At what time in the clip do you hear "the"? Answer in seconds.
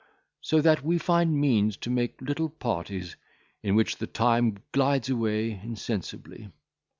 3.97-4.07